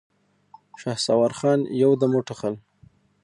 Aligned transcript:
شهسوار 0.79 1.31
خان 1.39 1.59
يودم 1.81 2.11
وټوخل. 2.15 2.53